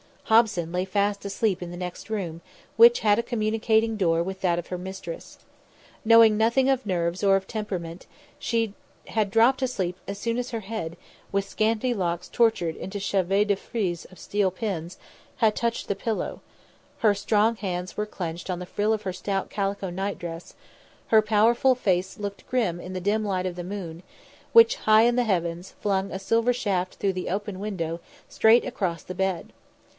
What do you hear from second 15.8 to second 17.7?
the pillow; her strong